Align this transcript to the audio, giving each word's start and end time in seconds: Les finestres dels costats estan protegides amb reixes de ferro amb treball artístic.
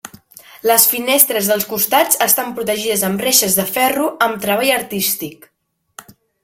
Les 0.69 0.85
finestres 0.93 1.49
dels 1.51 1.67
costats 1.75 2.19
estan 2.27 2.55
protegides 2.61 3.05
amb 3.11 3.23
reixes 3.27 3.61
de 3.61 3.69
ferro 3.77 4.11
amb 4.29 4.43
treball 4.49 4.77
artístic. 4.83 5.49